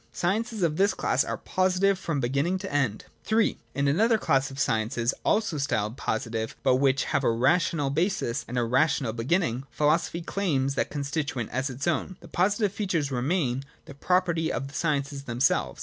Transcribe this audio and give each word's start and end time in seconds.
Sciences 0.11 0.63
of 0.63 0.77
this 0.77 0.95
class 0.95 1.23
are 1.23 1.37
positive 1.37 1.99
from 1.99 2.19
beginning 2.19 2.57
to 2.57 2.73
end. 2.73 3.05
III. 3.31 3.59
In 3.75 3.87
another 3.87 4.17
class 4.17 4.49
of 4.49 4.57
sciences, 4.57 5.13
also 5.23 5.59
styled 5.59 5.95
positive, 5.95 6.55
but 6.63 6.77
which 6.77 7.03
have 7.03 7.23
a 7.23 7.29
rational 7.29 7.91
basis 7.91 8.43
and 8.47 8.57
a 8.57 8.63
rational 8.63 9.13
beginning, 9.13 9.63
philosophy 9.69 10.23
claims 10.23 10.73
that 10.73 10.89
constituent 10.89 11.51
as 11.51 11.69
its 11.69 11.85
own. 11.87 12.17
The 12.19 12.27
positive 12.27 12.73
features 12.73 13.11
remain 13.11 13.63
the 13.85 13.93
property 13.93 14.51
of 14.51 14.69
the 14.69 14.73
sciences 14.73 15.25
themselves. 15.25 15.79